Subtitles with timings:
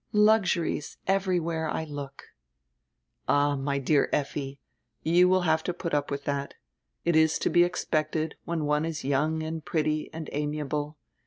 [0.13, 2.23] Luxuries, everywhere I look."
[3.27, 4.59] "All, my dear Effi,
[5.03, 6.55] you will have to put up with that.
[7.05, 10.97] It is to be expected when one is young and pretty and amiable.